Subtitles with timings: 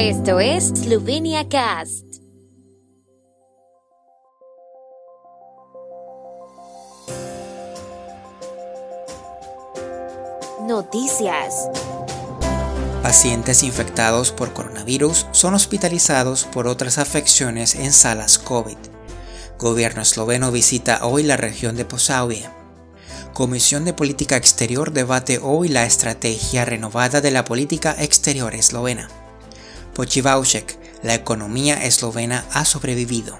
[0.00, 2.04] Esto es Slovenia Cast.
[10.68, 11.68] Noticias.
[13.02, 18.78] Pacientes infectados por coronavirus son hospitalizados por otras afecciones en salas COVID.
[19.58, 22.48] Gobierno esloveno visita hoy la región de Posavie.
[23.34, 29.08] Comisión de Política Exterior debate hoy la estrategia renovada de la política exterior eslovena.
[29.98, 33.36] Pochivaušek, la economía eslovena ha sobrevivido.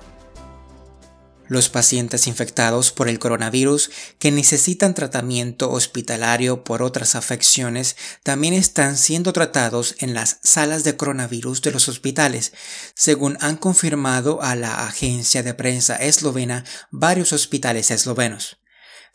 [1.47, 7.95] Los pacientes infectados por el coronavirus que necesitan tratamiento hospitalario por otras afecciones
[8.25, 12.53] también están siendo tratados en las salas de coronavirus de los hospitales,
[12.93, 18.59] según han confirmado a la agencia de prensa eslovena varios hospitales eslovenos.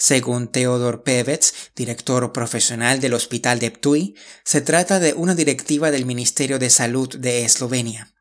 [0.05, 6.05] Según Teodor Pevets, director profesional del Hospital de Ptui, se trata de una directiva del
[6.05, 8.13] Ministerio de Salud de Eslovenia.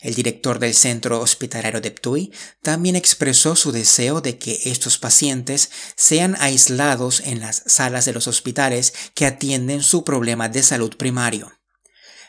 [0.00, 5.68] El director del centro hospitalario de Ptui también expresó su deseo de que estos pacientes
[5.94, 11.55] sean aislados en las salas de los hospitales que atienden su problema de salud primario.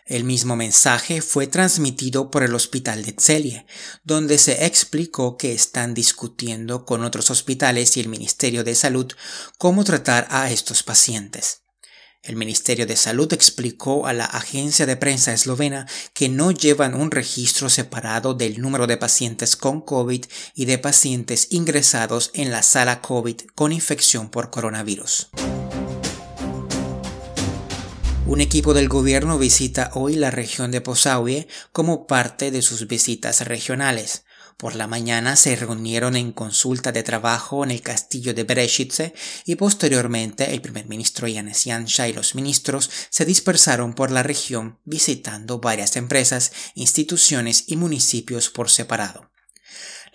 [0.08, 3.66] El mismo mensaje fue transmitido por el Hospital de Tselie,
[4.06, 9.12] donde se explicó que están discutiendo con otros hospitales y el Ministerio de Salud
[9.58, 11.64] cómo tratar a estos pacientes.
[12.24, 17.12] El Ministerio de Salud explicó a la agencia de prensa eslovena que no llevan un
[17.12, 20.24] registro separado del número de pacientes con COVID
[20.56, 25.30] y de pacientes ingresados en la sala COVID con infección por coronavirus.
[28.28, 33.48] Un equipo del gobierno visita hoy la región de Posauie como parte de sus visitas
[33.48, 34.26] regionales.
[34.58, 39.14] Por la mañana se reunieron en consulta de trabajo en el castillo de Berechice
[39.46, 44.78] y posteriormente el primer ministro Yanes Yansha y los ministros se dispersaron por la región
[44.84, 49.30] visitando varias empresas, instituciones y municipios por separado.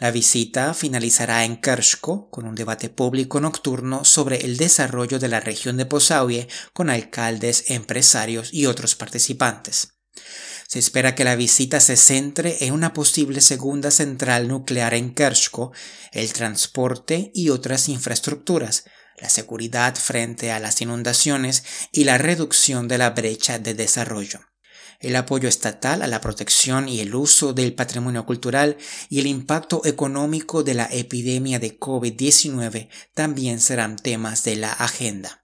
[0.02, 5.38] La visita finalizará en Kershko con un debate público nocturno sobre el desarrollo de la
[5.38, 10.00] región de Posauie con alcaldes, empresarios y otros participantes.
[10.66, 15.70] Se espera que la visita se centre en una posible segunda central nuclear en Kershko,
[16.10, 18.86] el transporte y otras infraestructuras,
[19.18, 24.40] la seguridad frente a las inundaciones y la reducción de la brecha de desarrollo.
[25.00, 28.76] El apoyo estatal a la protección y el uso del patrimonio cultural
[29.08, 35.42] y el impacto económico de la epidemia de COVID-19 también serán temas de la agenda.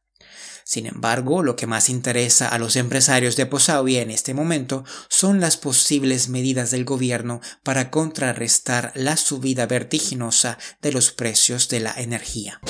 [0.69, 5.41] Sin embargo, lo que más interesa a los empresarios de Posauie en este momento son
[5.41, 11.95] las posibles medidas del gobierno para contrarrestar la subida vertiginosa de los precios de la
[11.97, 12.61] energía.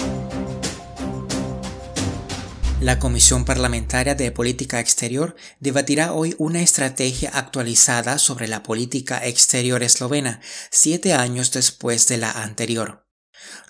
[2.81, 9.83] La Comisión Parlamentaria de Política Exterior debatirá hoy una estrategia actualizada sobre la política exterior
[9.83, 10.41] eslovena,
[10.71, 13.05] siete años después de la anterior.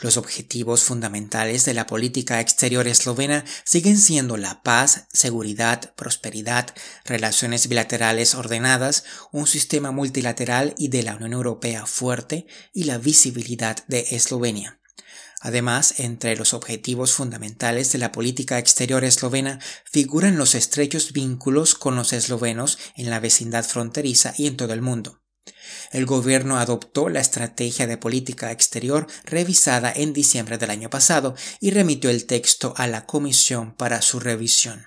[0.03, 6.75] Los objetivos fundamentales de la política exterior eslovena siguen siendo la paz, seguridad, prosperidad,
[7.07, 13.87] relaciones bilaterales ordenadas, un sistema multilateral y de la Unión Europea fuerte y la visibilidad
[13.87, 14.79] de Eslovenia.
[15.41, 21.95] Además, entre los objetivos fundamentales de la política exterior eslovena figuran los estrechos vínculos con
[21.95, 25.23] los eslovenos en la vecindad fronteriza y en todo el mundo.
[25.93, 31.71] El gobierno adoptó la estrategia de política exterior revisada en diciembre del año pasado y
[31.71, 34.87] remitió el texto a la comisión para su revisión.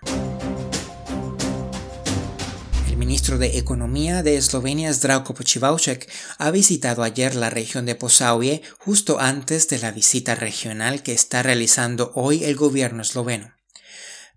[3.02, 6.08] Ministro de Economía de Eslovenia, Zdravko Pochivaušek,
[6.38, 11.42] ha visitado ayer la región de Posauie justo antes de la visita regional que está
[11.42, 13.56] realizando hoy el gobierno esloveno.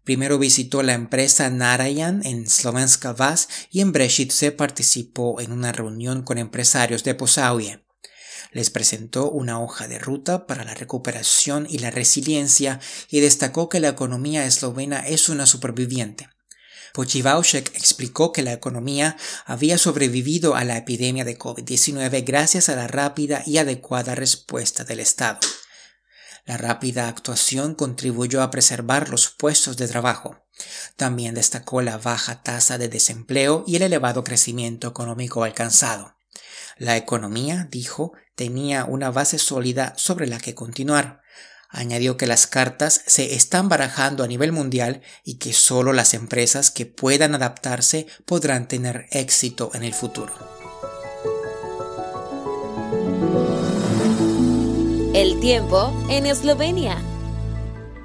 [0.02, 3.92] Primero visitó la empresa Narayan en Slovenska Vas y en
[4.30, 7.84] se participó en una reunión con empresarios de Posauie.
[8.50, 13.80] Les presentó una hoja de ruta para la recuperación y la resiliencia y destacó que
[13.80, 16.30] la economía eslovena es una superviviente.
[16.94, 22.86] Pochivaušek explicó que la economía había sobrevivido a la epidemia de COVID-19 gracias a la
[22.86, 25.40] rápida y adecuada respuesta del Estado.
[26.44, 30.46] La rápida actuación contribuyó a preservar los puestos de trabajo.
[30.94, 36.14] También destacó la baja tasa de desempleo y el elevado crecimiento económico alcanzado.
[36.78, 41.23] La economía, dijo, tenía una base sólida sobre la que continuar.
[41.76, 46.70] Añadió que las cartas se están barajando a nivel mundial y que solo las empresas
[46.70, 50.32] que puedan adaptarse podrán tener éxito en el futuro.
[55.14, 57.13] El tiempo en Eslovenia.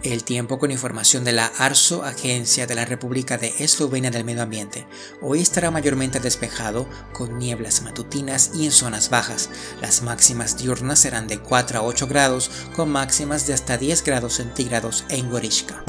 [0.02, 4.44] El tiempo con información de la ARSO, Agencia de la República de Eslovenia del Medio
[4.44, 4.88] Ambiente.
[5.22, 9.50] Hoy estará mayormente despejado, con nieblas matutinas y en zonas bajas.
[9.82, 14.36] Las máximas diurnas serán de 4 a 8 grados, con máximas de hasta 10 grados
[14.36, 15.84] centígrados en Gorishka.